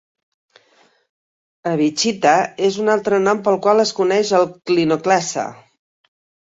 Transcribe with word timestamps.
Abichita 1.73 2.33
és 2.71 2.81
un 2.87 2.91
altre 2.97 3.23
nom 3.29 3.45
pel 3.49 3.61
qual 3.67 3.87
es 3.87 3.95
coneix 4.01 4.35
el 4.41 4.53
clinoclasa. 4.73 5.47